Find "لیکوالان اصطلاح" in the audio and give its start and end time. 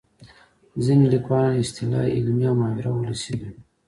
1.13-2.05